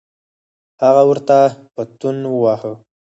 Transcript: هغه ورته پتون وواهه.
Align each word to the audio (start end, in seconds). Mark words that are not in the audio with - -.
هغه 0.81 1.03
ورته 1.09 1.37
پتون 1.73 2.17
وواهه. 2.27 2.71